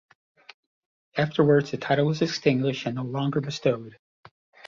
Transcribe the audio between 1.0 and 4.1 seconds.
Afterwards, the title was extinguished and no longer bestowed.